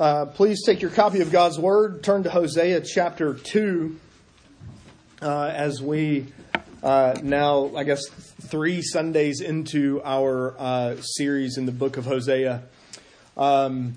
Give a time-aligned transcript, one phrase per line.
[0.00, 3.98] Uh, please take your copy of God's Word, turn to Hosea chapter 2,
[5.20, 6.26] uh, as we
[6.84, 12.62] uh, now, I guess, three Sundays into our uh, series in the book of Hosea.
[13.36, 13.94] Um,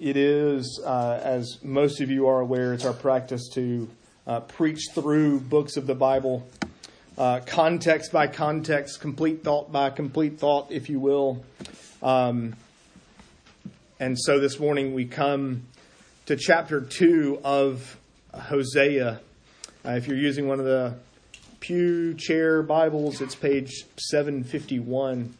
[0.00, 3.88] it is, uh, as most of you are aware, it's our practice to
[4.26, 6.44] uh, preach through books of the Bible,
[7.46, 11.44] context by context, complete thought by complete thought, if you will.
[12.02, 12.56] Um,
[14.00, 15.66] and so this morning we come
[16.24, 17.98] to chapter 2 of
[18.32, 19.20] Hosea.
[19.84, 20.94] Uh, if you're using one of the
[21.60, 25.34] Pew Chair Bibles, it's page 751.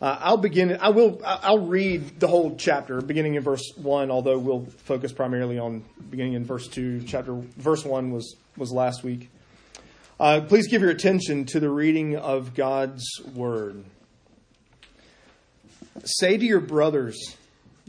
[0.00, 0.78] Uh, I'll begin.
[0.80, 1.20] I will.
[1.24, 4.10] I'll read the whole chapter, beginning in verse one.
[4.10, 7.02] Although we'll focus primarily on beginning in verse two.
[7.02, 9.30] Chapter verse one was was last week.
[10.20, 13.84] Uh, please give your attention to the reading of God's word.
[16.04, 17.36] Say to your brothers,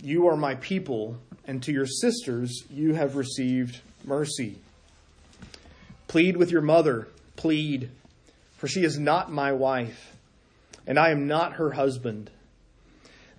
[0.01, 4.57] You are my people, and to your sisters, You have received mercy.
[6.07, 7.89] Plead with your mother, plead,
[8.55, 10.15] for she is not my wife,
[10.85, 12.31] and I am not her husband.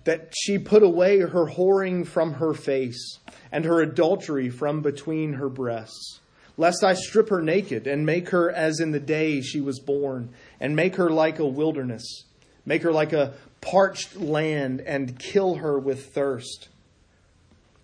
[0.03, 3.19] That she put away her whoring from her face,
[3.51, 6.19] and her adultery from between her breasts,
[6.57, 10.29] lest I strip her naked, and make her as in the day she was born,
[10.59, 12.23] and make her like a wilderness,
[12.65, 16.69] make her like a parched land and kill her with thirst.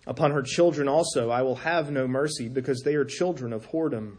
[0.06, 4.18] Upon her children also I will have no mercy, because they are children of whoredom.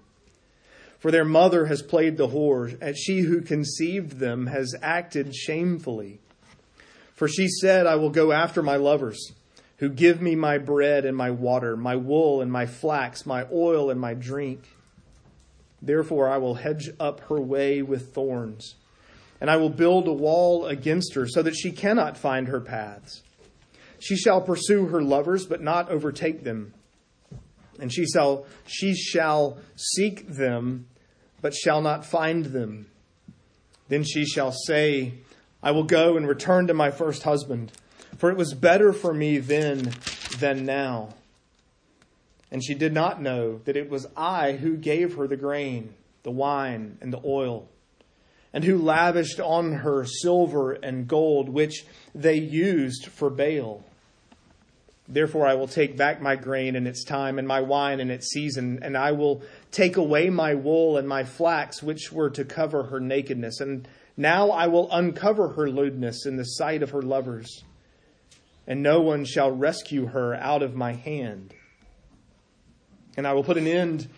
[0.99, 6.19] For their mother has played the whore, and she who conceived them has acted shamefully.
[7.13, 9.31] For she said, I will go after my lovers,
[9.77, 13.89] who give me my bread and my water, my wool and my flax, my oil
[13.89, 14.67] and my drink.
[15.81, 18.75] Therefore I will hedge up her way with thorns
[19.39, 23.23] and I will build a wall against her so that she cannot find her paths.
[23.99, 26.73] She shall pursue her lovers, but not overtake them.
[27.79, 30.87] And she shall, she shall seek them,
[31.41, 32.87] but shall not find them.
[33.87, 35.13] Then she shall say,
[35.61, 37.71] I will go and return to my first husband,
[38.17, 39.93] for it was better for me then
[40.39, 41.09] than now.
[42.51, 45.93] And she did not know that it was I who gave her the grain,
[46.23, 47.67] the wine, and the oil
[48.53, 51.85] and who lavished on her silver and gold, which
[52.15, 53.83] they used for Baal.
[55.07, 58.27] Therefore, I will take back my grain in its time, and my wine in its
[58.27, 59.41] season, and I will
[59.71, 63.61] take away my wool and my flax, which were to cover her nakedness.
[63.61, 63.87] And
[64.17, 67.63] now I will uncover her lewdness in the sight of her lovers,
[68.65, 71.53] and no one shall rescue her out of my hand.
[73.15, 74.09] And I will put an end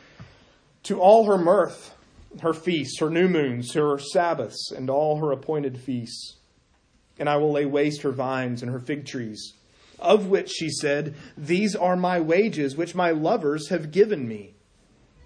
[0.84, 1.94] to all her mirth
[2.42, 6.38] her feasts, her new moons, her Sabbaths, and all her appointed feasts.
[7.18, 9.54] And I will lay waste her vines and her fig trees,
[9.98, 14.54] of which she said, These are my wages, which my lovers have given me.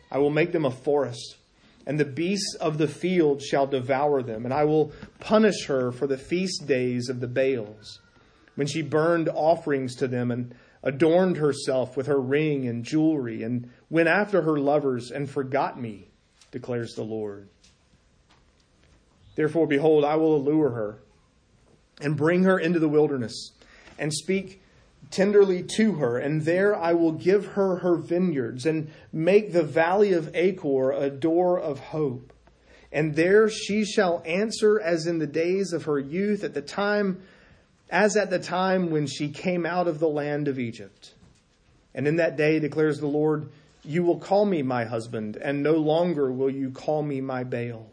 [0.09, 1.37] I will make them a forest,
[1.85, 6.07] and the beasts of the field shall devour them, and I will punish her for
[6.07, 7.99] the feast days of the Baals,
[8.55, 13.69] when she burned offerings to them and adorned herself with her ring and jewelry, and
[13.89, 16.09] went after her lovers and forgot me
[16.53, 17.49] declares the Lord.
[19.35, 20.99] Therefore, behold, I will allure her
[21.99, 23.51] and bring her into the wilderness
[23.97, 24.61] and speak
[25.09, 30.13] tenderly to her, and there I will give her her vineyards and make the valley
[30.13, 32.31] of Achor a door of hope.
[32.91, 37.23] And there she shall answer as in the days of her youth, at the time,
[37.89, 41.15] as at the time when she came out of the land of Egypt.
[41.95, 43.49] And in that day, declares the Lord,
[43.83, 47.87] you will call me my husband, and no longer will you call me my Baal.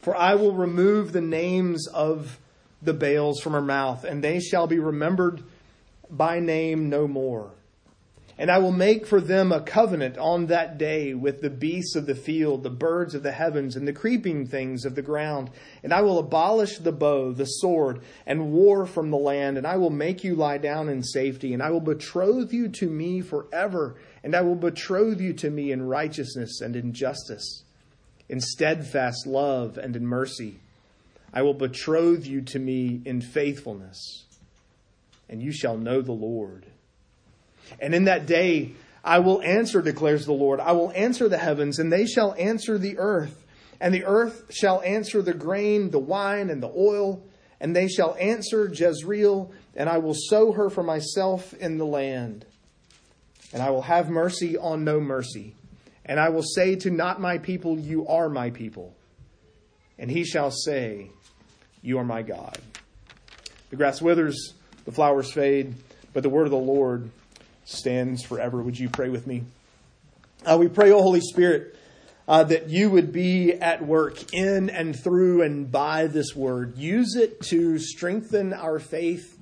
[0.00, 2.38] For I will remove the names of
[2.82, 5.42] the Baals from her mouth, and they shall be remembered
[6.10, 7.52] by name no more.
[8.40, 12.06] And I will make for them a covenant on that day with the beasts of
[12.06, 15.50] the field, the birds of the heavens, and the creeping things of the ground.
[15.82, 19.58] And I will abolish the bow, the sword, and war from the land.
[19.58, 21.52] And I will make you lie down in safety.
[21.52, 23.96] And I will betroth you to me forever.
[24.22, 27.64] And I will betroth you to me in righteousness and in justice,
[28.28, 30.56] in steadfast love and in mercy.
[31.32, 34.24] I will betroth you to me in faithfulness.
[35.28, 36.66] And you shall know the Lord.
[37.80, 38.72] And in that day,
[39.04, 40.60] I will answer, declares the Lord.
[40.60, 43.44] I will answer the heavens, and they shall answer the earth.
[43.80, 47.22] And the earth shall answer the grain, the wine, and the oil.
[47.60, 52.44] And they shall answer Jezreel, and I will sow her for myself in the land.
[53.52, 55.54] And I will have mercy on no mercy.
[56.04, 58.94] And I will say to not my people, You are my people.
[59.98, 61.10] And he shall say,
[61.82, 62.58] You are my God.
[63.70, 64.54] The grass withers,
[64.84, 65.74] the flowers fade
[66.12, 67.10] but the word of the Lord
[67.64, 68.62] stands forever.
[68.62, 69.44] Would you pray with me?
[70.44, 71.76] Uh, we pray, O Holy Spirit,
[72.26, 76.76] uh, that you would be at work in and through and by this word.
[76.78, 79.38] Use it to strengthen our faith,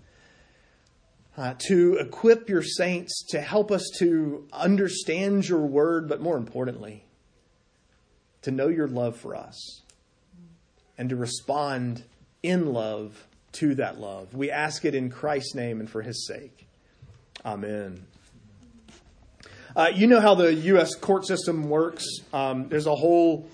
[1.38, 7.04] uh, to equip your saints, to help us to understand your word, but more importantly,
[8.42, 9.82] to know your love for us
[10.98, 12.02] and to respond
[12.42, 14.34] in love to that love.
[14.34, 16.66] We ask it in Christ's name and for his sake.
[17.46, 18.04] Amen.
[19.76, 20.96] Uh, you know how the U.S.
[20.96, 22.04] court system works.
[22.32, 23.48] Um, there's a whole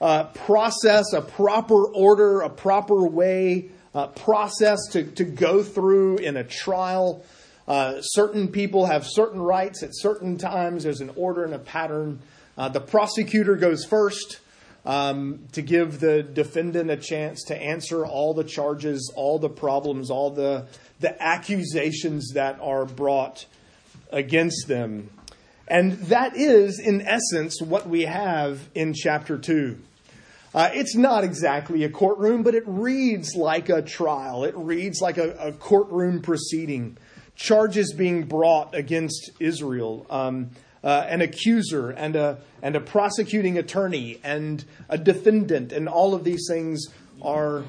[0.00, 6.36] uh, process, a proper order, a proper way, uh, process to, to go through in
[6.36, 7.24] a trial.
[7.66, 10.84] Uh, certain people have certain rights at certain times.
[10.84, 12.20] There's an order and a pattern.
[12.56, 14.38] Uh, the prosecutor goes first
[14.86, 20.12] um, to give the defendant a chance to answer all the charges, all the problems,
[20.12, 20.66] all the,
[21.00, 23.46] the accusations that are brought
[24.12, 25.10] against them.
[25.66, 29.76] And that is, in essence, what we have in chapter 2.
[30.58, 34.42] Uh, it's not exactly a courtroom, but it reads like a trial.
[34.42, 36.96] It reads like a, a courtroom proceeding.
[37.36, 40.04] Charges being brought against Israel.
[40.10, 40.50] Um,
[40.82, 46.24] uh, an accuser and a, and a prosecuting attorney and a defendant, and all of
[46.24, 46.88] these things
[47.22, 47.62] are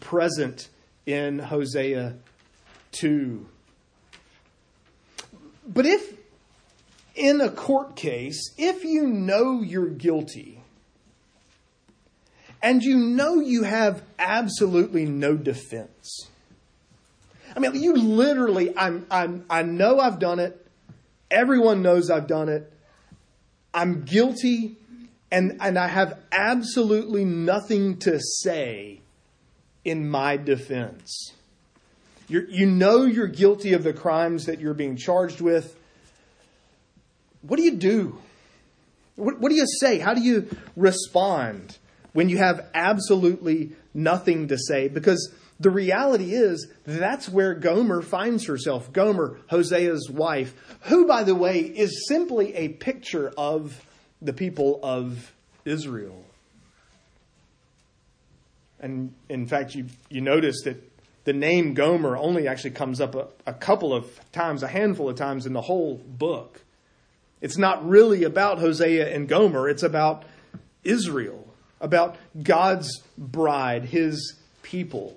[0.00, 0.68] present
[1.06, 2.14] in Hosea
[2.92, 3.46] 2.
[5.66, 6.14] But if
[7.14, 10.55] in a court case, if you know you're guilty
[12.62, 16.28] and you know you have absolutely no defense,
[17.54, 20.66] I mean, you literally, I'm, I'm, I know I've done it.
[21.30, 22.70] Everyone knows I've done it.
[23.72, 24.76] I'm guilty
[25.30, 29.00] and, and I have absolutely nothing to say
[29.84, 31.32] in my defense.
[32.28, 35.76] You're, you know you're guilty of the crimes that you're being charged with.
[37.42, 38.18] What do you do?
[39.16, 39.98] What, what do you say?
[39.98, 41.78] How do you respond
[42.16, 44.88] when you have absolutely nothing to say?
[44.88, 45.30] Because
[45.60, 48.90] the reality is that's where Gomer finds herself.
[48.90, 50.54] Gomer, Hosea's wife,
[50.84, 53.86] who, by the way, is simply a picture of
[54.22, 55.34] the people of
[55.66, 56.24] Israel.
[58.80, 60.82] And in fact, you, you notice that
[61.24, 65.16] the name Gomer only actually comes up a, a couple of times, a handful of
[65.16, 66.62] times in the whole book.
[67.42, 70.24] It's not really about Hosea and Gomer, it's about
[70.82, 71.45] Israel,
[71.80, 75.16] about God's bride, his people.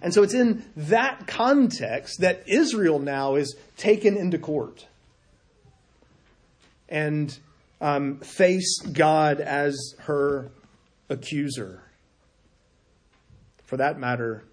[0.00, 4.86] And so it's in that context that Israel now is taken into court
[6.88, 7.36] and
[7.80, 10.50] um, face God as her
[11.08, 11.82] accuser.
[13.64, 14.44] For that matter,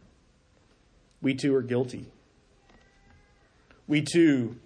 [1.21, 2.07] we too are guilty.
[3.87, 4.57] We too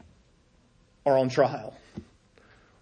[1.05, 1.73] are on trial.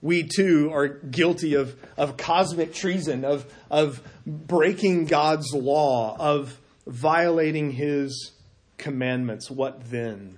[0.07, 6.57] We too are guilty of, of cosmic treason, of, of breaking God's law, of
[6.87, 8.31] violating his
[8.77, 9.51] commandments.
[9.51, 10.37] What then?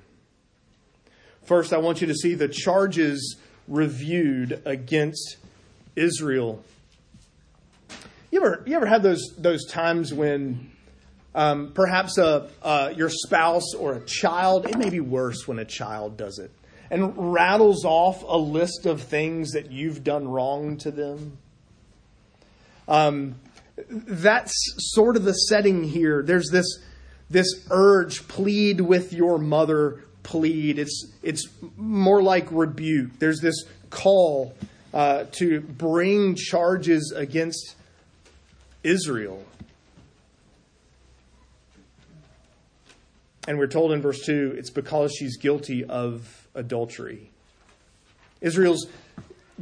[1.43, 3.37] First, I want you to see the charges
[3.67, 5.37] reviewed against
[5.95, 6.63] Israel.
[8.31, 10.71] You ever, you ever had those, those times when
[11.35, 15.65] um, perhaps a, uh, your spouse or a child, it may be worse when a
[15.65, 16.49] child does it,
[16.89, 21.37] and rattles off a list of things that you've done wrong to them?
[22.87, 23.35] Um,
[23.87, 26.23] that's sort of the setting here.
[26.23, 26.79] There's this
[27.29, 30.79] this urge, plead with your mother, plead.
[30.79, 33.19] It's it's more like rebuke.
[33.19, 34.55] There's this call
[34.93, 37.75] uh, to bring charges against
[38.83, 39.45] Israel.
[43.47, 47.31] And we're told in verse 2 it's because she's guilty of adultery.
[48.41, 48.87] Israel's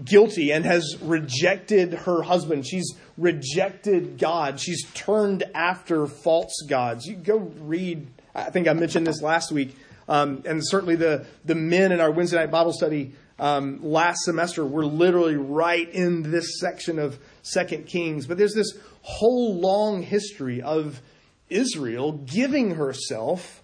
[0.04, 2.68] guilty and has rejected her husband.
[2.68, 4.60] She's rejected God.
[4.60, 7.06] She's turned after false gods.
[7.06, 9.76] You go read, I think I mentioned this last week,
[10.08, 14.66] um, and certainly the, the men in our Wednesday night Bible study um, last semester
[14.66, 18.26] were literally right in this section of Second Kings.
[18.26, 21.02] But there's this whole long history of
[21.50, 23.62] Israel giving herself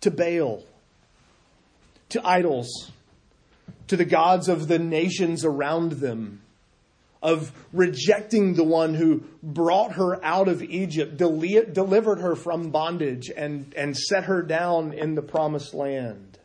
[0.00, 0.64] to Baal,
[2.12, 2.90] to idols
[3.88, 6.40] to the gods of the nations around them,
[7.22, 13.30] of rejecting the one who brought her out of Egypt, deli- delivered her from bondage,
[13.36, 16.38] and, and set her down in the promised land.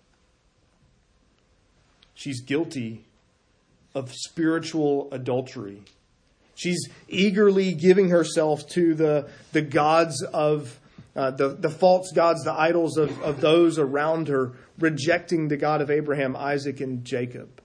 [2.15, 3.05] She's guilty
[3.95, 5.83] of spiritual adultery.
[6.55, 10.79] She's eagerly giving herself to the, the gods of
[11.17, 15.81] uh, the, the false gods, the idols of, of those around her, rejecting the God
[15.81, 17.61] of Abraham, Isaac, and Jacob.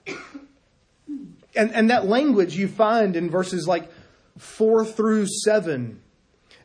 [1.54, 3.90] And, and that language you find in verses like
[4.38, 6.00] 4 through 7.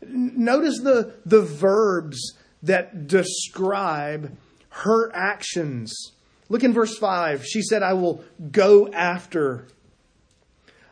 [0.01, 4.38] Notice the, the verbs that describe
[4.70, 6.13] her actions.
[6.48, 7.46] Look in verse 5.
[7.46, 9.67] She said, I will go after.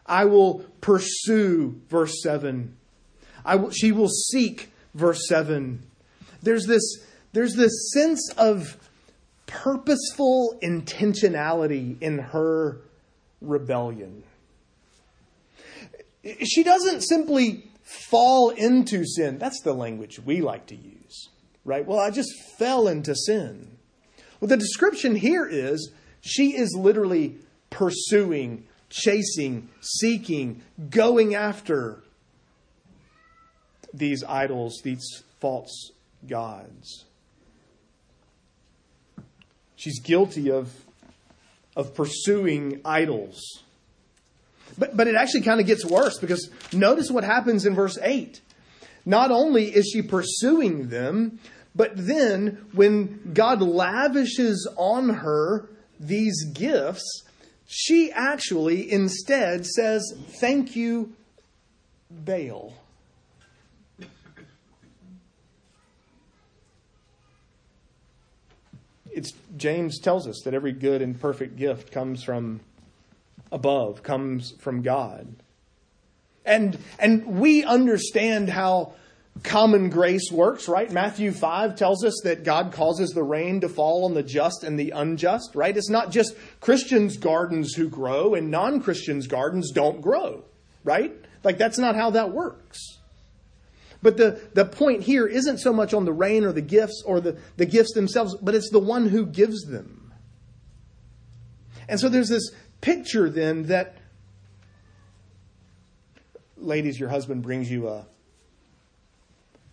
[0.05, 2.75] I will pursue, verse 7.
[3.45, 5.85] I will, she will seek, verse 7.
[6.41, 6.81] There's this,
[7.33, 8.77] there's this sense of
[9.45, 12.81] purposeful intentionality in her
[13.41, 14.23] rebellion.
[16.43, 19.37] She doesn't simply fall into sin.
[19.37, 21.29] That's the language we like to use,
[21.63, 21.85] right?
[21.85, 23.77] Well, I just fell into sin.
[24.39, 27.37] Well, the description here is she is literally
[27.69, 32.03] pursuing, chasing, seeking, going after
[33.97, 35.91] these idols, these false
[36.27, 37.05] gods.
[39.75, 40.73] She's guilty of,
[41.75, 43.63] of pursuing idols.
[44.77, 48.41] But, but it actually kind of gets worse because notice what happens in verse 8.
[49.05, 51.39] Not only is she pursuing them,
[51.75, 57.23] but then when God lavishes on her these gifts,
[57.67, 61.13] she actually instead says, Thank you,
[62.09, 62.73] Baal.
[69.11, 72.59] It's, James tells us that every good and perfect gift comes from
[73.51, 75.35] above, comes from God.
[76.45, 78.93] And, and we understand how
[79.43, 80.91] common grace works, right?
[80.91, 84.79] Matthew 5 tells us that God causes the rain to fall on the just and
[84.79, 85.75] the unjust, right?
[85.75, 90.43] It's not just Christians' gardens who grow and non Christians' gardens don't grow,
[90.83, 91.13] right?
[91.43, 92.94] Like, that's not how that works.
[94.01, 97.19] But the, the point here isn't so much on the rain or the gifts or
[97.19, 100.13] the, the gifts themselves, but it's the one who gives them.
[101.87, 103.97] And so there's this picture then that,
[106.57, 108.05] ladies, your husband brings you a,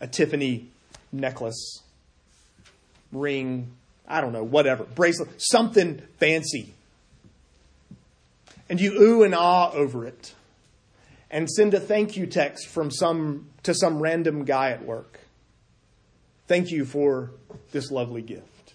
[0.00, 0.68] a Tiffany
[1.10, 1.82] necklace,
[3.12, 3.72] ring,
[4.06, 6.74] I don't know, whatever, bracelet, something fancy.
[8.68, 10.34] And you ooh and ah over it
[11.32, 15.18] and send a thank you text from some to some random guy at work.
[16.46, 17.30] Thank you for
[17.72, 18.74] this lovely gift.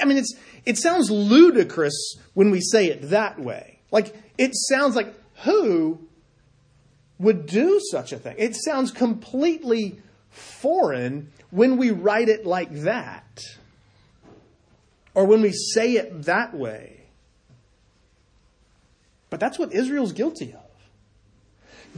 [0.00, 3.78] I mean, it's, it sounds ludicrous when we say it that way.
[3.90, 5.14] Like, it sounds like
[5.44, 6.00] who
[7.18, 8.36] would do such a thing?
[8.38, 13.40] It sounds completely foreign when we write it like that
[15.14, 17.00] or when we say it that way.
[19.30, 20.67] But that's what Israel's guilty of.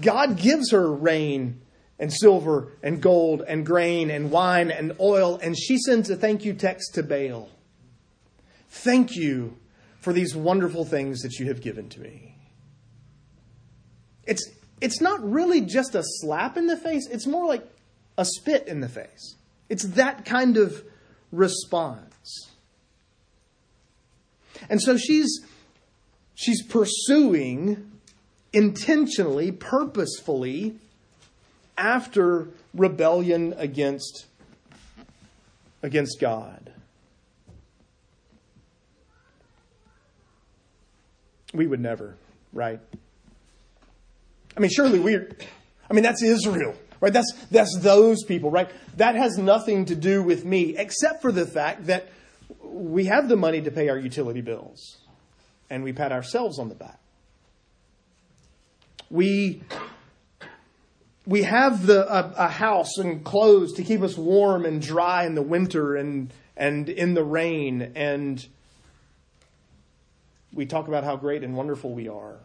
[0.01, 1.61] God gives her rain
[1.99, 6.45] and silver and gold and grain and wine and oil, and she sends a thank
[6.45, 7.49] you text to Baal.
[8.71, 9.57] Thank you
[10.01, 12.35] for these wonderful things that you have given to me.
[14.25, 14.49] It's,
[14.81, 17.67] it's not really just a slap in the face, it's more like
[18.17, 19.37] a spit in the face.
[19.69, 20.83] It's that kind of
[21.31, 22.51] response.
[24.69, 25.41] And so she's,
[26.35, 27.90] she's pursuing
[28.53, 30.77] intentionally, purposefully,
[31.77, 34.27] after rebellion against,
[35.83, 36.73] against God.
[41.53, 42.17] We would never,
[42.53, 42.81] right?
[44.57, 45.31] I mean, surely we're,
[45.89, 47.13] I mean, that's Israel, right?
[47.13, 48.71] That's, that's those people, right?
[48.97, 52.09] That has nothing to do with me, except for the fact that
[52.63, 54.99] we have the money to pay our utility bills
[55.69, 57.01] and we pat ourselves on the back
[59.11, 59.63] we
[61.27, 65.35] we have the a, a, house and clothes to keep us warm and dry in
[65.35, 67.93] the winter and and in the rain.
[67.95, 68.45] And
[70.53, 72.39] we talk about how great and wonderful we are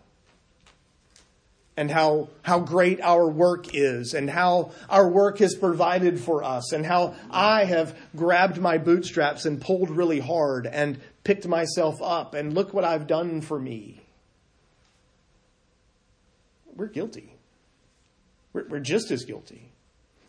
[1.78, 6.72] and how how great our work is and how our work has provided for us
[6.72, 12.34] and how I have grabbed my bootstraps and pulled really hard and picked myself up
[12.34, 14.05] and look what I've done for me
[16.76, 17.34] we're guilty.
[18.54, 19.72] We're, we're just as guilty.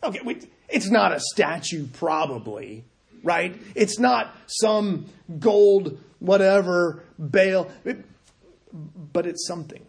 [0.03, 0.39] Okay, we,
[0.69, 2.85] it's not a statue, probably,
[3.23, 3.59] right?
[3.75, 5.05] It's not some
[5.39, 7.71] gold, whatever, Baal,
[9.13, 9.85] but it's something.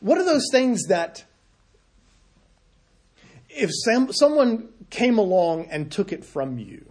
[0.00, 1.24] What are those things that,
[3.48, 6.84] if some, someone came along and took it from you,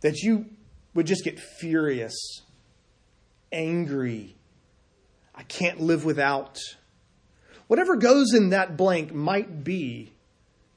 [0.00, 0.46] that you
[0.94, 2.42] would just get furious
[3.52, 4.36] angry.
[5.34, 6.58] I can't live without.
[7.68, 10.12] whatever goes in that blank might be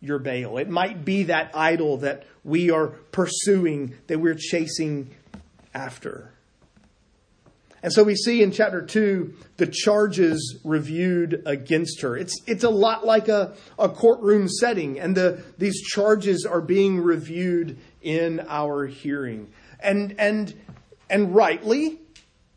[0.01, 0.57] your Baal.
[0.57, 5.11] It might be that idol that we are pursuing, that we're chasing
[5.73, 6.31] after.
[7.83, 12.15] And so we see in chapter 2 the charges reviewed against her.
[12.17, 16.99] It's, it's a lot like a, a courtroom setting, and the, these charges are being
[16.99, 19.51] reviewed in our hearing.
[19.79, 20.53] And, and,
[21.09, 21.99] and rightly,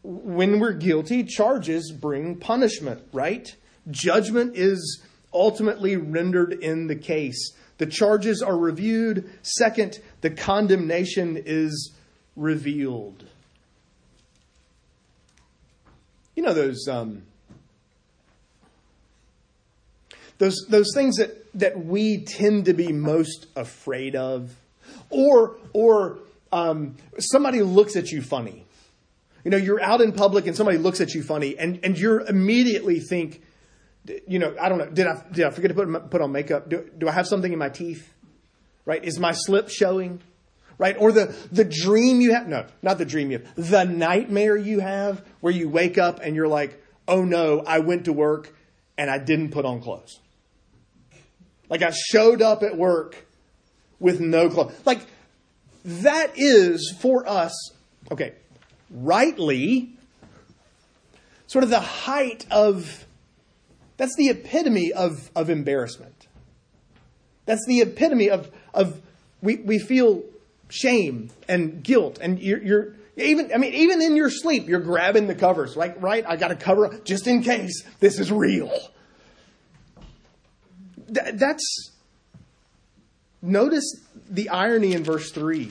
[0.05, 3.55] when we're guilty, charges bring punishment, right?
[3.91, 7.53] Judgment is ultimately rendered in the case.
[7.79, 9.29] The charges are reviewed.
[9.43, 11.93] Second, the condemnation is
[12.37, 13.25] revealed.
[16.37, 17.23] You know those um,
[20.39, 24.55] those those things that that we tend to be most afraid of,
[25.11, 26.19] or or
[26.53, 28.64] um, somebody looks at you funny.
[29.45, 32.25] You know, you're out in public and somebody looks at you funny, and and you
[32.25, 33.43] immediately think,
[34.27, 36.69] you know, I don't know, did I did I forget to put put on makeup?
[36.69, 38.13] Do, do I have something in my teeth?
[38.87, 39.05] Right?
[39.05, 40.21] Is my slip showing?
[40.79, 40.97] right?
[40.99, 42.49] Or the, the dream you have.
[42.49, 43.71] No, not the dream you have.
[43.71, 48.07] The nightmare you have where you wake up and you're like, oh no, I went
[48.07, 48.55] to work
[48.97, 50.21] and I didn't put on clothes.
[51.69, 53.27] Like I showed up at work
[53.99, 54.75] with no clothes.
[54.85, 55.01] Like
[55.85, 57.53] that is for us,
[58.11, 58.35] okay,
[58.95, 59.91] rightly,
[61.47, 63.05] sort of the height of,
[63.97, 66.29] that's the epitome of, of embarrassment.
[67.45, 69.03] That's the epitome of, of
[69.43, 70.23] we, we feel
[70.71, 75.27] shame and guilt and you're, you're even I mean even in your sleep you're grabbing
[75.27, 78.73] the covers like right I got to cover up just in case this is real.
[81.07, 81.93] Th- that's
[83.41, 83.85] notice
[84.29, 85.71] the irony in verse 3.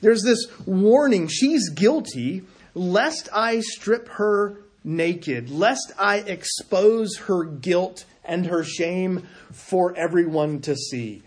[0.00, 2.42] There's this warning she's guilty
[2.74, 10.60] lest I strip her naked lest I expose her guilt and her shame for everyone
[10.62, 11.22] to see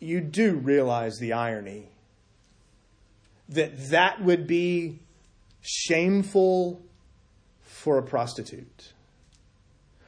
[0.00, 1.88] you do realize the irony
[3.48, 4.98] that that would be
[5.60, 6.80] shameful
[7.62, 8.92] for a prostitute.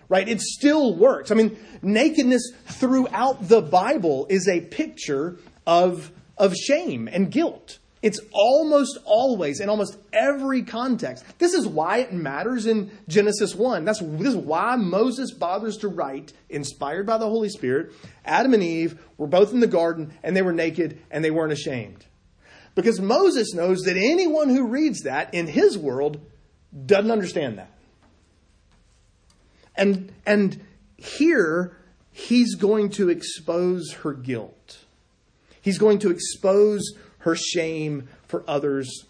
[0.09, 0.29] Right?
[0.29, 1.31] It still works.
[1.31, 7.79] I mean, nakedness throughout the Bible is a picture of, of shame and guilt.
[8.03, 11.25] It's almost always in almost every context.
[11.39, 13.85] This is why it matters in Genesis 1.
[13.85, 17.93] That's, this is why Moses bothers to write, inspired by the Holy Spirit.
[18.25, 21.53] Adam and Eve were both in the garden and they were naked and they weren't
[21.53, 22.07] ashamed.
[22.75, 26.21] Because Moses knows that anyone who reads that in his world
[26.87, 27.71] doesn't understand that.
[29.77, 30.65] And, and
[30.97, 31.77] here,
[32.13, 34.79] he's going to expose her guilt.
[35.61, 39.07] He's going to expose her shame for others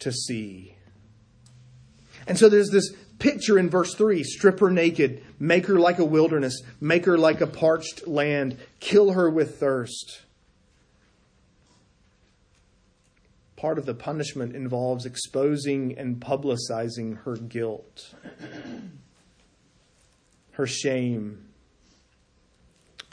[0.00, 0.74] to see.
[2.26, 6.04] And so there's this picture in verse 3 strip her naked, make her like a
[6.04, 10.22] wilderness, make her like a parched land, kill her with thirst.
[13.56, 18.14] Part of the punishment involves exposing and publicizing her guilt,
[20.52, 21.45] her shame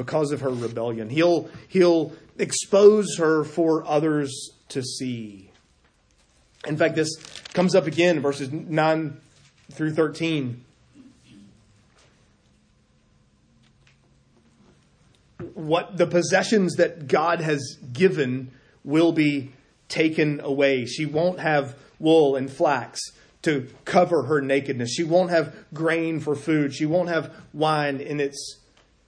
[0.05, 1.09] because of her rebellion.
[1.09, 5.49] He'll, he'll expose her for others to see.
[6.67, 7.15] In fact, this
[7.53, 9.17] comes up again, verses 9
[9.71, 10.63] through 13.
[15.53, 18.51] What the possessions that God has given
[18.83, 19.51] will be
[19.87, 20.85] taken away.
[20.85, 22.99] She won't have wool and flax
[23.43, 24.91] to cover her nakedness.
[24.93, 26.73] She won't have grain for food.
[26.73, 28.57] She won't have wine in its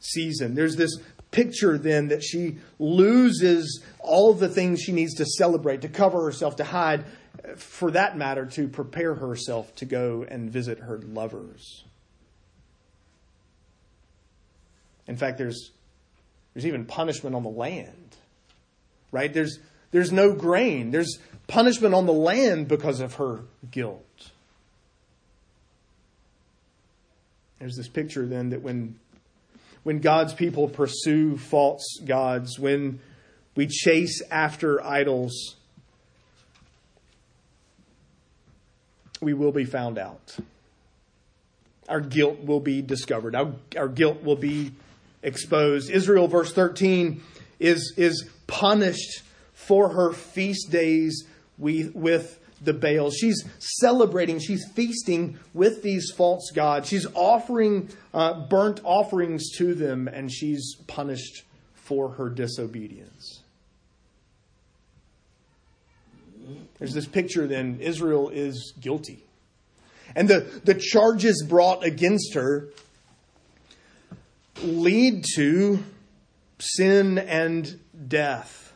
[0.05, 0.55] season.
[0.55, 0.97] There's this
[1.31, 6.55] picture then that she loses all the things she needs to celebrate, to cover herself,
[6.57, 7.03] to hide,
[7.57, 11.83] for that matter, to prepare herself to go and visit her lovers.
[15.07, 15.71] In fact, there's,
[16.53, 18.15] there's even punishment on the land,
[19.11, 19.31] right?
[19.31, 19.59] There's,
[19.91, 20.91] there's no grain.
[20.91, 24.01] There's punishment on the land because of her guilt.
[27.59, 28.99] There's this picture then that when
[29.85, 32.99] when God's people pursue false gods, when
[33.55, 35.57] we chase after idols,
[39.21, 40.37] we will be found out.
[41.87, 43.35] Our guilt will be discovered.
[43.35, 44.71] Our, our guilt will be
[45.21, 45.91] exposed.
[45.91, 47.21] Israel, verse 13,
[47.59, 49.21] is, is punished
[49.53, 51.25] for her feast days
[51.59, 53.15] with the Baals.
[53.15, 56.87] She's celebrating, she's feasting with these false gods.
[56.87, 63.41] She's offering uh, burnt offerings to them, and she's punished for her disobedience.
[66.79, 69.23] There's this picture then Israel is guilty.
[70.15, 72.69] and the, the charges brought against her
[74.63, 75.83] lead to
[76.59, 78.73] sin and death.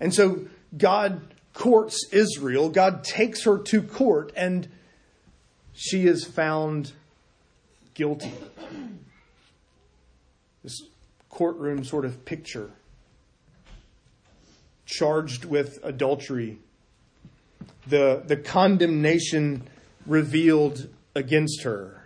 [0.00, 0.46] And so
[0.76, 1.20] God
[1.58, 4.68] courts Israel, God takes her to court, and
[5.74, 6.92] she is found
[7.94, 8.32] guilty.
[10.62, 10.82] This
[11.28, 12.70] courtroom sort of picture.
[14.86, 16.60] Charged with adultery.
[17.88, 19.68] The, the condemnation
[20.06, 22.04] revealed against her.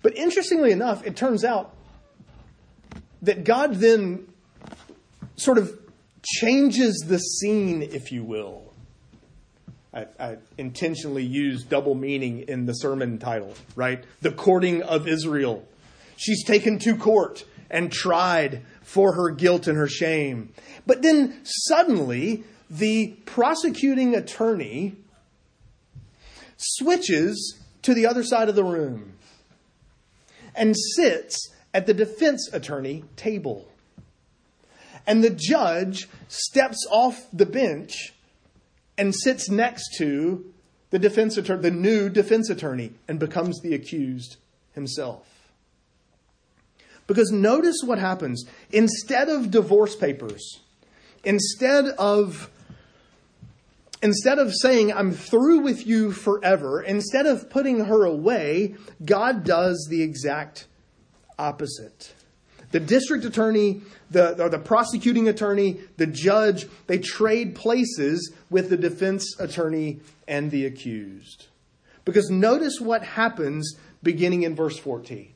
[0.00, 1.74] But interestingly enough, it turns out
[3.22, 4.28] that God then
[5.34, 5.76] sort of
[6.26, 8.72] changes the scene, if you will.
[9.94, 14.04] I, I, intentionally used double meaning in the sermon title, right?
[14.20, 15.66] The courting of Israel.
[16.16, 20.52] She's taken to court and tried for her guilt and her shame.
[20.86, 24.96] But then suddenly, the prosecuting attorney
[26.56, 29.14] switches to the other side of the room
[30.54, 33.68] and sits at the defense attorney table.
[35.06, 38.12] And the judge steps off the bench
[38.98, 40.52] and sits next to
[40.90, 44.36] the defense attorney, the new defense attorney, and becomes the accused
[44.72, 45.26] himself.
[47.06, 48.44] Because notice what happens.
[48.70, 50.60] Instead of divorce papers,
[51.24, 52.50] instead of
[54.02, 59.86] instead of saying I'm through with you forever, instead of putting her away, God does
[59.88, 60.66] the exact
[61.38, 62.12] opposite.
[62.76, 69.34] The district attorney, the, the prosecuting attorney, the judge, they trade places with the defense
[69.40, 71.46] attorney and the accused.
[72.04, 75.32] Because notice what happens beginning in verse 14.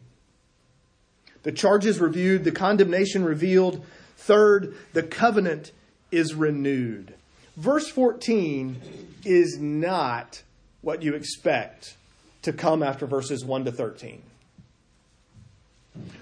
[1.42, 3.86] The charges reviewed, the condemnation revealed.
[4.18, 5.72] Third, the covenant
[6.12, 7.14] is renewed.
[7.56, 8.82] Verse 14
[9.24, 10.42] is not
[10.82, 11.96] what you expect
[12.42, 14.24] to come after verses 1 to 13.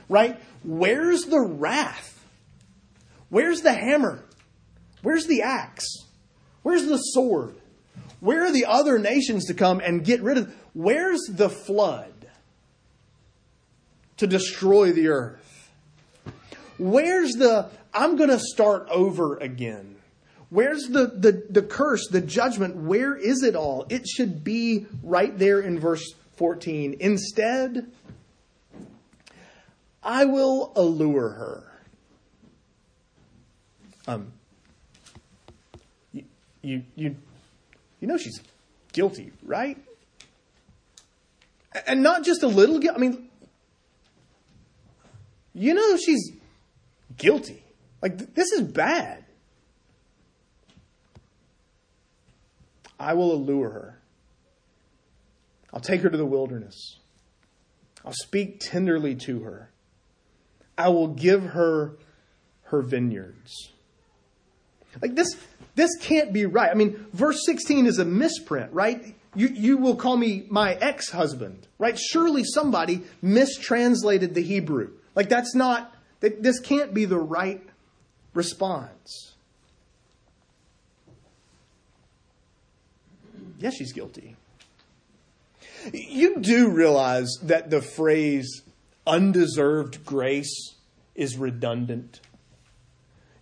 [0.08, 0.40] Right?
[0.64, 2.24] Where's the wrath?
[3.28, 4.24] Where's the hammer?
[5.02, 5.86] Where's the axe?
[6.62, 7.56] Where's the sword?
[8.20, 10.54] Where are the other nations to come and get rid of?
[10.72, 12.12] Where's the flood
[14.16, 15.70] to destroy the earth?
[16.78, 19.96] Where's the I'm going to start over again?
[20.50, 22.76] Where's the, the, the curse, the judgment?
[22.76, 23.86] Where is it all?
[23.90, 26.04] It should be right there in verse
[26.36, 26.96] 14.
[27.00, 27.90] Instead,
[30.02, 31.64] I will allure her.
[34.06, 34.32] Um,
[36.12, 36.24] you,
[36.62, 37.16] you, you,
[38.00, 38.40] you know she's
[38.92, 39.76] guilty, right?
[41.86, 42.96] And not just a little guilty.
[42.96, 43.28] I mean,
[45.52, 46.32] you know she's
[47.16, 47.62] guilty.
[48.00, 49.24] Like, this is bad.
[52.98, 53.98] I will allure her.
[55.72, 56.98] I'll take her to the wilderness.
[58.04, 59.70] I'll speak tenderly to her.
[60.78, 61.96] I will give her
[62.64, 63.72] her vineyards.
[65.02, 65.36] Like this,
[65.74, 66.70] this can't be right.
[66.70, 69.14] I mean, verse 16 is a misprint, right?
[69.34, 71.98] You, you will call me my ex husband, right?
[71.98, 74.92] Surely somebody mistranslated the Hebrew.
[75.14, 77.62] Like that's not, this can't be the right
[78.34, 79.34] response.
[83.58, 84.36] Yes, she's guilty.
[85.92, 88.62] You do realize that the phrase
[89.08, 90.74] undeserved grace
[91.14, 92.20] is redundant.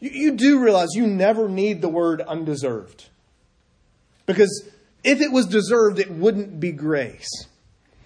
[0.00, 3.08] You, you do realize you never need the word undeserved.
[4.24, 4.68] Because
[5.04, 7.28] if it was deserved, it wouldn't be grace.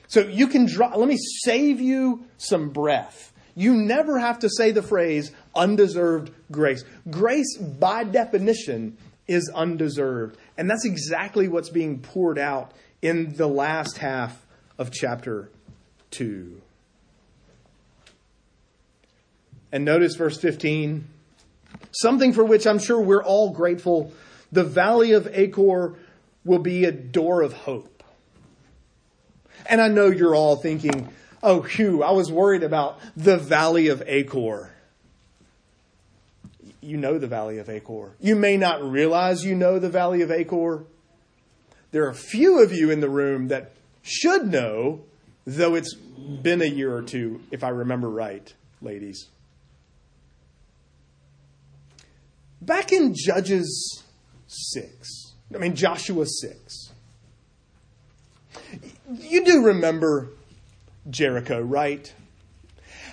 [0.08, 3.32] So you can draw, let me save you some breath.
[3.54, 6.84] You never have to say the phrase undeserved grace.
[7.10, 8.96] Grace, by definition,
[9.28, 10.36] is undeserved.
[10.56, 14.44] And that's exactly what's being poured out in the last half
[14.78, 15.50] of chapter
[16.10, 16.60] 2.
[19.72, 21.06] And notice verse 15
[21.92, 24.12] something for which I'm sure we're all grateful.
[24.52, 25.94] The valley of Achor
[26.44, 28.02] will be a door of hope.
[29.66, 31.08] And I know you're all thinking,
[31.42, 34.72] oh, Hugh, I was worried about the valley of Achor
[36.80, 38.14] you know the Valley of Achor.
[38.20, 40.84] You may not realize you know the Valley of Achor.
[41.92, 45.02] There are a few of you in the room that should know,
[45.46, 49.28] though it's been a year or two, if I remember right, ladies.
[52.62, 54.02] Back in Judges
[54.46, 56.92] 6, I mean, Joshua 6,
[59.18, 60.28] you do remember
[61.08, 62.12] Jericho, right?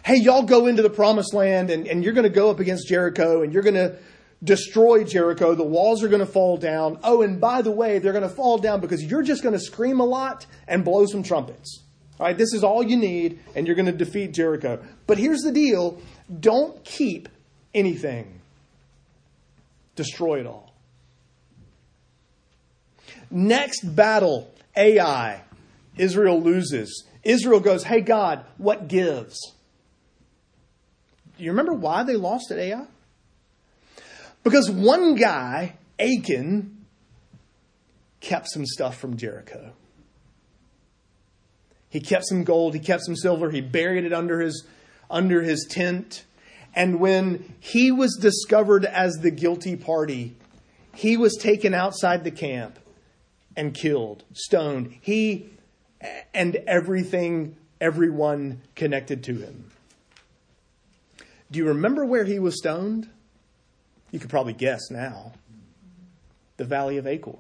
[0.08, 2.88] hey, y'all go into the promised land and, and you're going to go up against
[2.88, 3.98] Jericho and you're going to
[4.42, 5.54] destroy Jericho.
[5.54, 6.98] The walls are going to fall down.
[7.04, 9.60] Oh, and by the way, they're going to fall down because you're just going to
[9.60, 11.84] scream a lot and blow some trumpets.
[12.22, 14.82] All right, this is all you need, and you're going to defeat Jericho.
[15.08, 16.02] But here's the deal
[16.40, 17.28] don't keep
[17.74, 18.40] anything,
[19.98, 20.74] destroy it all.
[23.30, 25.42] Next battle, Ai.
[25.98, 27.06] Israel loses.
[27.24, 29.54] Israel goes, Hey, God, what gives?
[31.38, 32.86] Do you remember why they lost at Ai?
[34.44, 36.86] Because one guy, Achan,
[38.22, 39.74] kept some stuff from Jericho.
[41.90, 44.66] He kept some gold, he kept some silver, he buried it under his,
[45.10, 46.24] under his tent.
[46.76, 50.36] And when he was discovered as the guilty party,
[50.94, 52.80] he was taken outside the camp
[53.56, 54.96] and killed, stoned.
[55.02, 55.50] He
[56.34, 59.72] and everything, everyone connected to him.
[61.50, 63.10] Do you remember where he was stoned?
[64.12, 65.34] You could probably guess now.
[66.58, 67.40] The Valley of Achor.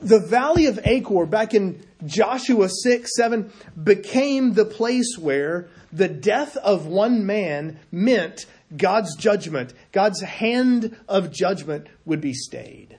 [0.00, 6.56] The Valley of Achor, back in Joshua 6 7, became the place where the death
[6.56, 12.98] of one man meant God's judgment, God's hand of judgment would be stayed.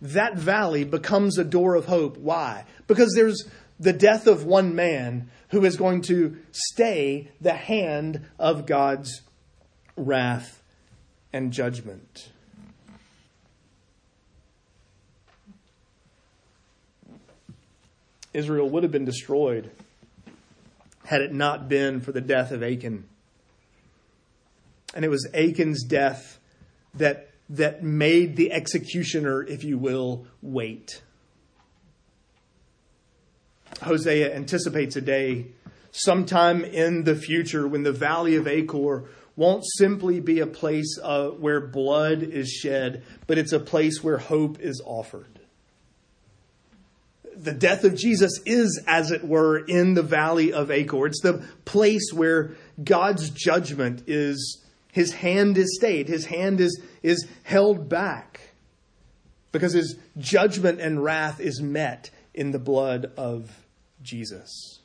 [0.00, 2.16] That valley becomes a door of hope.
[2.16, 2.64] Why?
[2.86, 8.64] Because there's the death of one man who is going to stay the hand of
[8.64, 9.22] God's
[9.96, 10.62] wrath
[11.32, 12.30] and judgment.
[18.32, 19.70] Israel would have been destroyed
[21.08, 23.02] had it not been for the death of Achan.
[24.94, 26.38] And it was Achan's death
[26.92, 31.00] that, that made the executioner, if you will, wait.
[33.80, 35.46] Hosea anticipates a day
[35.92, 41.28] sometime in the future when the valley of Achor won't simply be a place uh,
[41.28, 45.37] where blood is shed, but it's a place where hope is offered.
[47.38, 51.06] The death of Jesus is, as it were, in the valley of Achor.
[51.06, 57.26] It's the place where God's judgment is, his hand is stayed, his hand is, is
[57.44, 58.40] held back
[59.52, 63.64] because his judgment and wrath is met in the blood of
[64.02, 64.80] Jesus.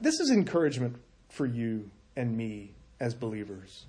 [0.00, 0.96] This is encouragement
[1.28, 3.86] for you and me as believers.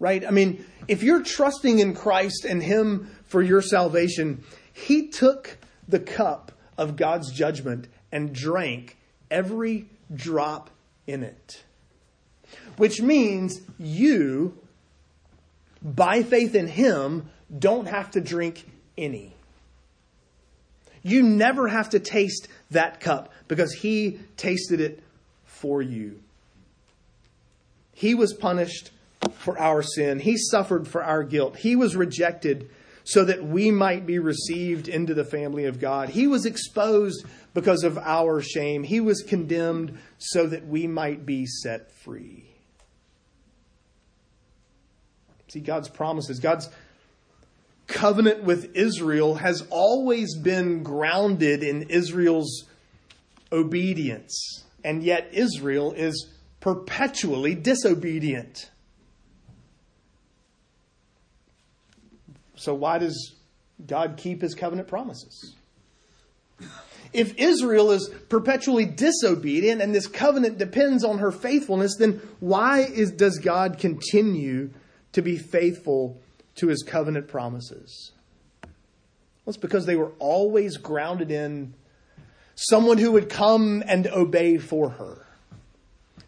[0.00, 0.26] Right?
[0.26, 5.98] I mean, if you're trusting in Christ and Him for your salvation, He took the
[5.98, 8.96] cup of God's judgment and drank
[9.28, 10.70] every drop
[11.08, 11.64] in it.
[12.76, 14.56] Which means you,
[15.82, 18.66] by faith in Him, don't have to drink
[18.96, 19.34] any.
[21.02, 25.02] You never have to taste that cup because He tasted it
[25.44, 26.20] for you.
[27.94, 28.92] He was punished
[29.38, 32.70] for our sin, He suffered for our guilt, He was rejected
[33.04, 36.08] so that we might be received into the family of God.
[36.08, 41.46] He was exposed because of our shame, He was condemned so that we might be
[41.46, 42.50] set free.
[45.48, 46.68] See, God's promises, God's
[47.86, 52.64] covenant with Israel has always been grounded in Israel's
[53.52, 56.28] obedience, and yet Israel is
[56.60, 58.70] perpetually disobedient.
[62.64, 63.34] So, why does
[63.86, 65.54] God keep his covenant promises?
[67.12, 73.12] If Israel is perpetually disobedient and this covenant depends on her faithfulness, then why is,
[73.12, 74.70] does God continue
[75.12, 76.18] to be faithful
[76.54, 78.12] to his covenant promises?
[78.62, 78.70] Well,
[79.48, 81.74] it's because they were always grounded in
[82.54, 85.26] someone who would come and obey for her,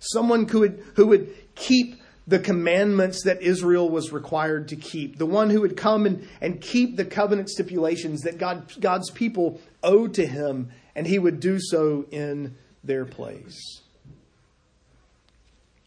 [0.00, 5.26] someone who would, who would keep the commandments that Israel was required to keep, the
[5.26, 10.14] one who would come and, and keep the covenant stipulations that God, God's people owed
[10.14, 13.80] to him, and he would do so in their place.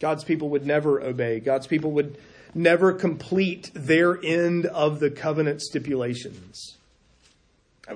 [0.00, 1.40] God's people would never obey.
[1.40, 2.16] God's people would
[2.54, 6.78] never complete their end of the covenant stipulations.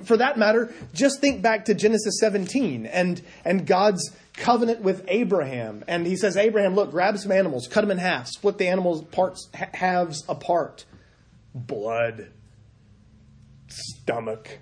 [0.03, 5.85] For that matter, just think back to Genesis 17 and, and God's covenant with Abraham.
[5.89, 9.03] And he says, Abraham, look, grab some animals, cut them in half, split the animals
[9.03, 10.85] parts halves apart.
[11.55, 12.31] Blood,
[13.69, 14.59] stomach,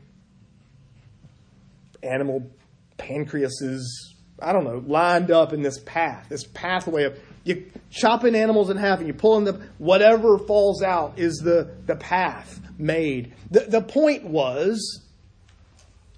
[2.03, 2.51] animal
[2.99, 8.71] pancreases, I don't know, lined up in this path, this pathway of you chopping animals
[8.71, 13.35] in half and you pulling them, whatever falls out is the, the path made.
[13.51, 15.03] The, the point was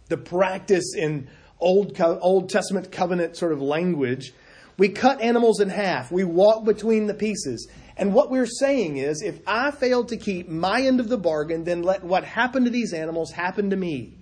[0.08, 1.28] the practice in
[1.64, 4.32] Old, Old Testament covenant sort of language
[4.76, 6.10] We cut animals in half.
[6.10, 7.68] We walk between the pieces.
[7.96, 11.64] And what we're saying is if I fail to keep my end of the bargain,
[11.64, 14.14] then let what happened to these animals happen to me.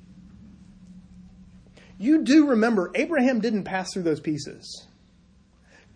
[1.98, 4.86] You do remember, Abraham didn't pass through those pieces.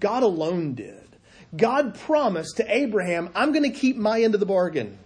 [0.00, 1.02] God alone did.
[1.54, 4.98] God promised to Abraham, I'm going to keep my end of the bargain.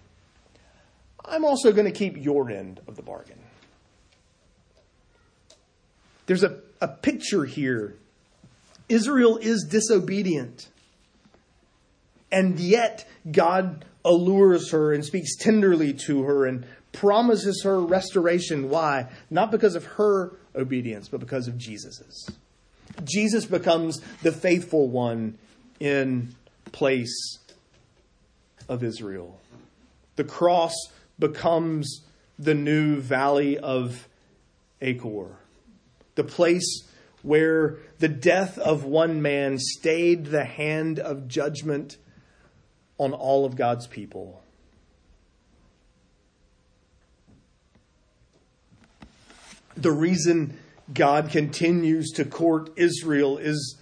[1.25, 3.40] I'm also going to keep your end of the bargain.
[6.25, 7.95] There's a, a picture here.
[8.89, 10.69] Israel is disobedient.
[12.31, 18.69] And yet, God allures her and speaks tenderly to her and promises her restoration.
[18.69, 19.07] Why?
[19.29, 22.29] Not because of her obedience, but because of Jesus's.
[23.03, 25.37] Jesus becomes the faithful one
[25.79, 26.35] in
[26.71, 27.39] place
[28.67, 29.39] of Israel.
[30.15, 30.73] The cross
[31.19, 32.01] becomes
[32.37, 34.07] the new valley of
[34.81, 35.37] Achor,
[36.15, 36.87] the place
[37.21, 41.97] where the death of one man stayed the hand of judgment
[42.97, 44.43] on all of God's people.
[49.75, 50.57] The reason
[50.93, 53.77] God continues to court Israel is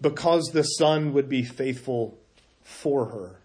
[0.00, 2.18] because the Son would be faithful
[2.62, 3.40] for her.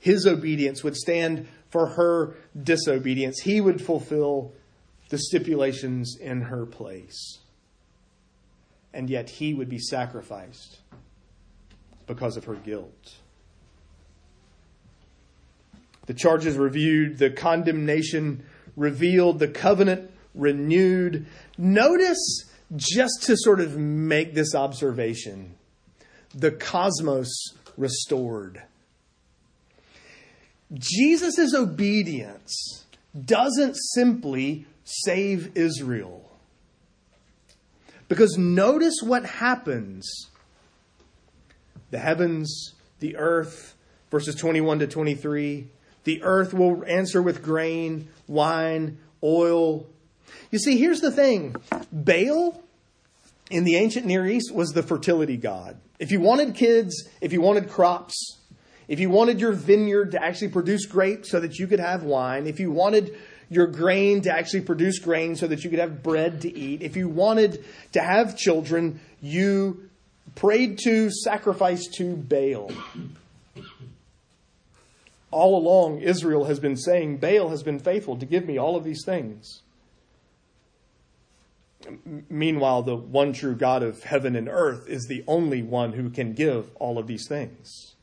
[0.00, 3.40] His obedience would stand for her disobedience.
[3.40, 4.52] He would fulfill
[5.10, 7.38] the stipulations in her place.
[8.98, 10.80] And yet he would be sacrificed
[12.08, 13.14] because of her guilt.
[16.06, 21.26] The charges reviewed, the condemnation revealed, the covenant renewed.
[21.56, 25.54] Notice, just to sort of make this observation,
[26.34, 28.62] the cosmos restored.
[30.74, 32.84] Jesus' obedience
[33.24, 36.27] doesn't simply save Israel.
[38.08, 40.28] Because notice what happens.
[41.90, 43.74] The heavens, the earth,
[44.10, 45.68] verses 21 to 23.
[46.04, 49.86] The earth will answer with grain, wine, oil.
[50.50, 51.56] You see, here's the thing
[51.92, 52.62] Baal
[53.50, 55.78] in the ancient Near East was the fertility god.
[55.98, 58.38] If you wanted kids, if you wanted crops,
[58.86, 62.46] if you wanted your vineyard to actually produce grapes so that you could have wine,
[62.46, 63.16] if you wanted
[63.50, 66.96] your grain to actually produce grain so that you could have bread to eat, if
[66.96, 69.88] you wanted to have children, you
[70.34, 72.70] prayed to, sacrificed to Baal.
[75.30, 78.84] All along, Israel has been saying, Baal has been faithful to give me all of
[78.84, 79.62] these things.
[82.28, 86.32] Meanwhile, the one true God of heaven and earth is the only one who can
[86.32, 87.94] give all of these things.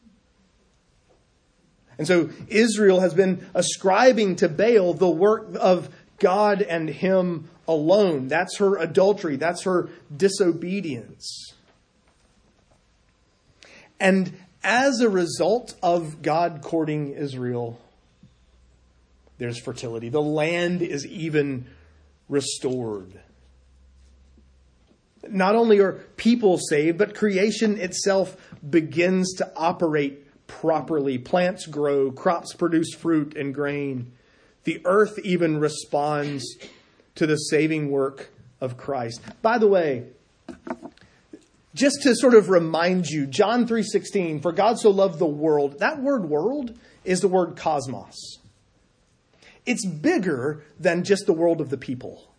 [1.97, 8.27] And so Israel has been ascribing to Baal the work of God and Him alone.
[8.27, 11.53] That's her adultery, that's her disobedience.
[13.99, 17.79] And as a result of God courting Israel,
[19.37, 20.09] there's fertility.
[20.09, 21.67] The land is even
[22.29, 23.19] restored.
[25.27, 31.17] Not only are people saved, but creation itself begins to operate properly.
[31.17, 34.11] Plants grow, crops produce fruit and grain.
[34.63, 36.43] The earth even responds
[37.15, 39.21] to the saving work of Christ.
[39.41, 40.07] By the way,
[41.73, 45.79] just to sort of remind you, John 3:16, for God so loved the world.
[45.79, 48.39] That word world is the word cosmos.
[49.65, 52.31] It's bigger than just the world of the people.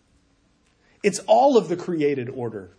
[1.03, 2.71] It's all of the created order.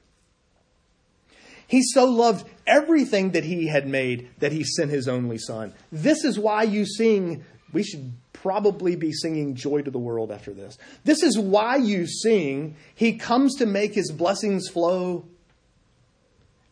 [1.68, 5.74] He so loved everything that he had made that he sent his only son.
[5.92, 10.52] This is why you sing, we should probably be singing Joy to the World after
[10.52, 10.78] this.
[11.04, 15.26] This is why you sing, He comes to make His blessings flow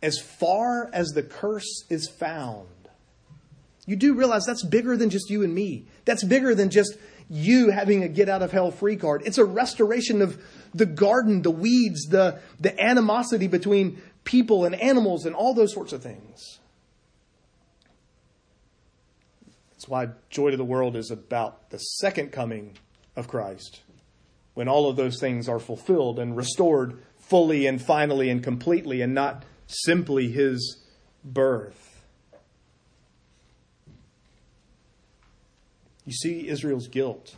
[0.02, 2.68] as far as the curse is found.
[3.87, 5.87] You do realize that's bigger than just you and me.
[6.04, 6.96] That's bigger than just
[7.28, 9.22] you having a get out of hell free card.
[9.24, 10.40] It's a restoration of
[10.74, 15.95] the garden, the weeds, the, the animosity between people and animals and all those sorts
[15.95, 16.59] of things.
[19.70, 22.77] That's why Joy to the World is about the second coming
[23.14, 23.81] of Christ,
[24.53, 29.14] when all of those things are fulfilled and restored fully and finally and completely, and
[29.14, 30.83] not simply his
[31.24, 32.03] birth.
[36.05, 37.35] You see Israel's guilt.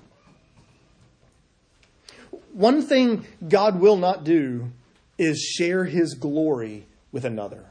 [2.53, 4.73] One thing God will not do
[5.19, 7.67] is share his glory with another.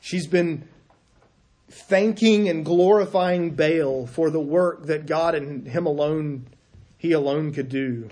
[0.00, 0.68] She's been
[1.70, 6.46] thanking and glorifying Baal for the work that God and him alone,
[6.96, 8.08] he alone could do.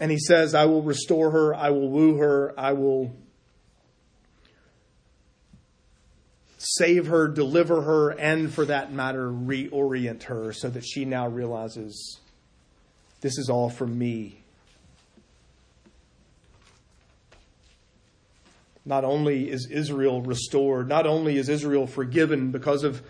[0.00, 3.14] And he says, I will restore her, I will woo her, I will
[6.58, 12.18] save her, deliver her, and for that matter, reorient her so that she now realizes
[13.20, 14.40] this is all from me.
[18.84, 23.02] Not only is Israel restored, not only is Israel forgiven because of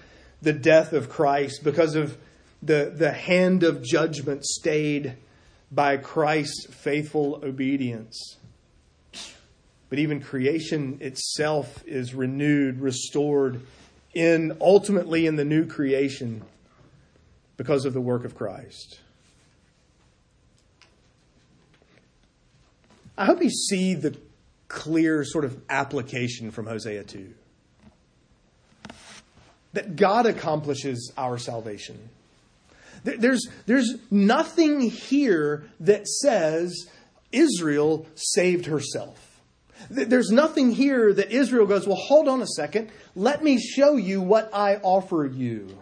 [0.42, 2.18] the death of Christ, because of
[2.62, 5.16] the, the hand of judgment stayed
[5.70, 8.36] by Christ's faithful obedience.
[9.90, 13.60] But even creation itself is renewed, restored
[14.14, 16.42] in ultimately in the new creation
[17.56, 19.00] because of the work of Christ.
[23.16, 24.16] I hope you see the
[24.68, 27.34] clear sort of application from Hosea 2.
[29.72, 32.10] That God accomplishes our salvation.
[33.04, 36.88] There's, there's nothing here that says
[37.32, 39.27] Israel saved herself.
[39.90, 42.90] There's nothing here that Israel goes, well, hold on a second.
[43.14, 45.78] Let me show you what I offer you.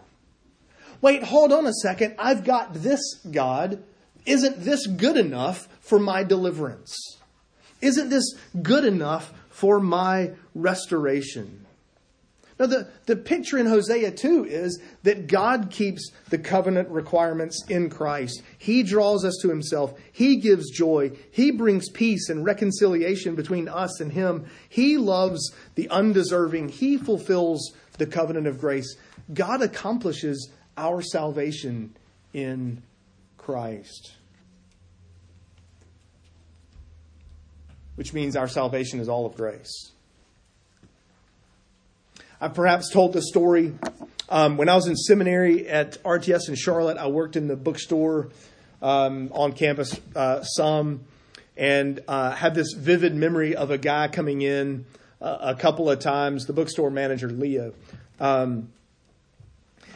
[1.01, 2.15] Wait, hold on a second.
[2.17, 3.83] I've got this God.
[4.25, 6.95] Isn't this good enough for my deliverance?
[7.81, 11.66] Isn't this good enough for my restoration?
[12.59, 17.89] Now, the, the picture in Hosea 2 is that God keeps the covenant requirements in
[17.89, 18.41] Christ.
[18.57, 19.93] He draws us to Himself.
[20.11, 21.11] He gives joy.
[21.31, 24.45] He brings peace and reconciliation between us and Him.
[24.69, 26.69] He loves the undeserving.
[26.69, 28.95] He fulfills the covenant of grace.
[29.31, 31.95] God accomplishes our salvation
[32.33, 32.81] in
[33.37, 34.13] Christ.
[37.95, 39.91] Which means our salvation is all of grace.
[42.39, 43.73] I've perhaps told the story.
[44.29, 48.29] Um, when I was in seminary at RTS in Charlotte, I worked in the bookstore
[48.81, 51.01] um, on campus uh, some
[51.55, 54.85] and uh, had this vivid memory of a guy coming in
[55.19, 57.73] uh, a couple of times, the bookstore manager, Leo.
[58.19, 58.69] Um,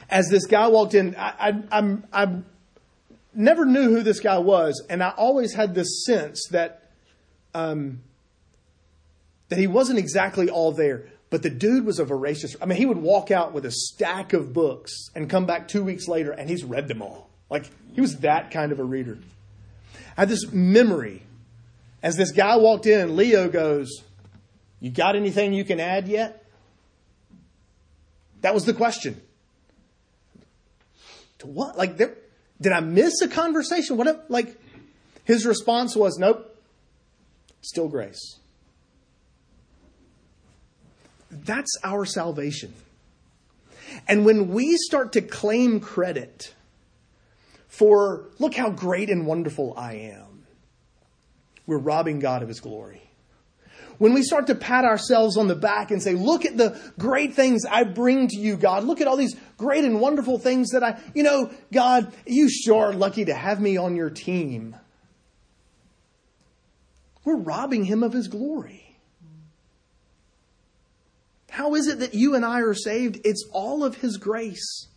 [0.09, 2.37] as this guy walked in, I, I, I'm, I
[3.35, 6.89] never knew who this guy was, and I always had this sense that
[7.53, 8.01] um,
[9.49, 11.03] that he wasn't exactly all there.
[11.31, 12.57] But the dude was a voracious.
[12.61, 15.81] I mean, he would walk out with a stack of books and come back two
[15.81, 17.29] weeks later and he's read them all.
[17.49, 19.17] Like, he was that kind of a reader.
[20.17, 21.23] I had this memory.
[22.03, 24.03] As this guy walked in, Leo goes,
[24.81, 26.45] You got anything you can add yet?
[28.41, 29.21] That was the question.
[31.39, 31.77] To what?
[31.77, 32.17] Like, there,
[32.59, 33.95] did I miss a conversation?
[33.95, 34.29] What?
[34.29, 34.59] Like,
[35.23, 36.57] his response was, Nope,
[37.61, 38.40] still grace.
[41.31, 42.73] That's our salvation.
[44.07, 46.53] And when we start to claim credit
[47.67, 50.45] for, look how great and wonderful I am,
[51.65, 53.01] we're robbing God of his glory.
[53.97, 57.35] When we start to pat ourselves on the back and say, look at the great
[57.35, 58.83] things I bring to you, God.
[58.83, 62.87] Look at all these great and wonderful things that I, you know, God, you sure
[62.87, 64.75] are lucky to have me on your team.
[67.23, 68.90] We're robbing him of his glory.
[71.51, 73.19] How is it that you and I are saved?
[73.25, 74.87] It's all of His grace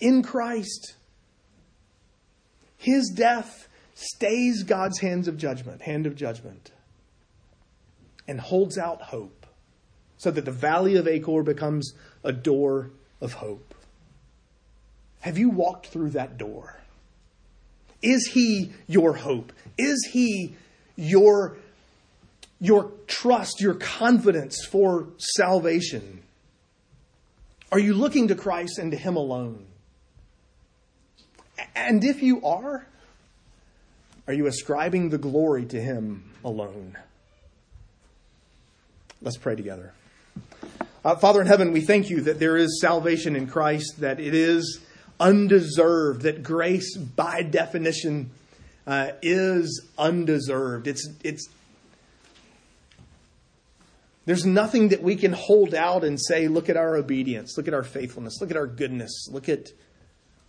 [0.00, 0.96] in Christ.
[2.76, 6.72] His death stays God's hands of judgment, hand of judgment,
[8.26, 9.46] and holds out hope
[10.16, 11.94] so that the valley of Achor becomes
[12.24, 12.90] a door
[13.20, 13.72] of hope.
[15.20, 16.80] Have you walked through that door?
[18.02, 19.52] Is he your hope?
[19.78, 20.56] Is he
[20.96, 21.56] your
[22.62, 26.22] your trust, your confidence for salvation?
[27.72, 29.66] Are you looking to Christ and to Him alone?
[31.74, 32.86] And if you are,
[34.28, 36.96] are you ascribing the glory to Him alone?
[39.20, 39.92] Let's pray together.
[41.04, 44.34] Uh, Father in heaven, we thank you that there is salvation in Christ, that it
[44.34, 44.78] is
[45.18, 48.30] undeserved, that grace, by definition,
[48.86, 50.86] uh, is undeserved.
[50.86, 51.48] It's, it's
[54.24, 57.74] there's nothing that we can hold out and say, look at our obedience, look at
[57.74, 59.70] our faithfulness, look at our goodness, look at,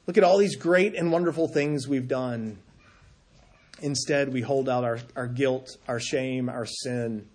[0.06, 2.60] look at all these great and wonderful things we've done.
[3.82, 7.28] Instead, we hold out our, our guilt, our shame, our sin.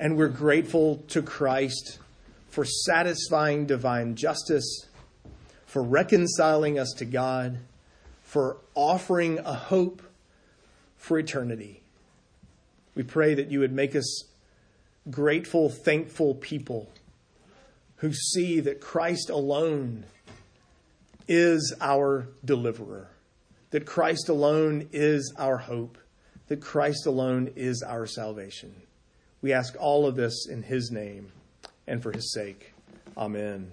[0.00, 1.98] And we're grateful to Christ
[2.48, 4.86] for satisfying divine justice,
[5.64, 7.58] for reconciling us to God,
[8.22, 10.02] for offering a hope
[10.96, 11.82] for eternity.
[12.96, 14.24] We pray that you would make us
[15.08, 16.90] grateful, thankful people
[17.96, 20.04] who see that Christ alone
[21.28, 23.08] is our deliverer,
[23.70, 25.98] that Christ alone is our hope,
[26.48, 28.74] that Christ alone is our salvation.
[29.42, 31.32] We ask all of this in his name
[31.86, 32.74] and for his sake.
[33.16, 33.70] Amen.